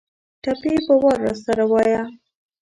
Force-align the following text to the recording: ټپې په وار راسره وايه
ټپې 0.43 0.73
په 0.85 0.93
وار 1.01 1.17
راسره 1.25 1.65
وايه 1.71 2.01